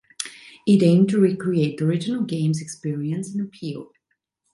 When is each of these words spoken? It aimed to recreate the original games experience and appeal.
It 0.65 0.81
aimed 0.81 1.09
to 1.11 1.19
recreate 1.19 1.77
the 1.77 1.85
original 1.85 2.23
games 2.23 2.59
experience 2.59 3.31
and 3.35 3.39
appeal. 3.39 3.91